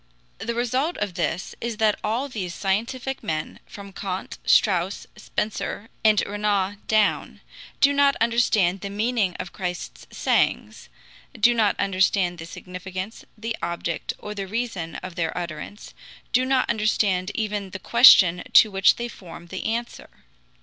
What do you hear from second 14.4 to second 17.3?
reason of their utterance, do not understand